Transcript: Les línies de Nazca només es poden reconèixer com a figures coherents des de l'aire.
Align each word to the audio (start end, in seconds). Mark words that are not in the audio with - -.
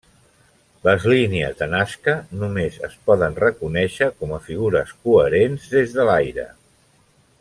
Les 0.85 1.03
línies 1.11 1.59
de 1.59 1.67
Nazca 1.73 2.15
només 2.43 2.79
es 2.87 2.95
poden 3.09 3.37
reconèixer 3.43 4.09
com 4.23 4.33
a 4.39 4.41
figures 4.49 4.95
coherents 5.05 5.69
des 5.75 5.95
de 5.99 6.09
l'aire. 6.11 6.49